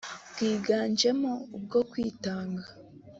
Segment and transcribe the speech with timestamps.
[0.31, 2.65] bwigajemo ubwo kwitanga